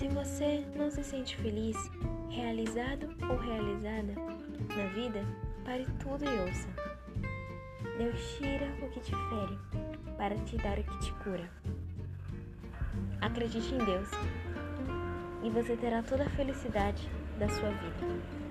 Se 0.00 0.08
você 0.08 0.64
não 0.74 0.90
se 0.90 1.04
sente 1.04 1.36
feliz, 1.36 1.76
realizado 2.30 3.14
ou 3.28 3.36
realizada 3.36 4.14
na 4.74 4.86
vida, 4.94 5.22
pare 5.62 5.86
tudo 6.02 6.24
e 6.24 6.38
ouça. 6.38 6.66
Deus 7.98 8.34
tira 8.38 8.66
o 8.82 8.88
que 8.88 9.00
te 9.00 9.10
fere 9.10 9.58
para 10.16 10.34
te 10.36 10.56
dar 10.56 10.78
o 10.78 10.82
que 10.82 10.98
te 11.00 11.12
cura. 11.22 11.50
Acredite 13.20 13.74
em 13.74 13.84
Deus 13.84 14.08
e 15.42 15.50
você 15.50 15.76
terá 15.76 16.02
toda 16.02 16.24
a 16.24 16.30
felicidade 16.30 17.06
da 17.38 17.50
sua 17.50 17.68
vida. 17.68 18.49